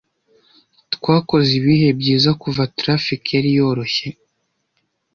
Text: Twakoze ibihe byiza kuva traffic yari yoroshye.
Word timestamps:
Twakoze 0.93 1.49
ibihe 1.59 1.89
byiza 1.99 2.31
kuva 2.41 2.63
traffic 2.79 3.21
yari 3.35 3.49
yoroshye. 3.57 4.07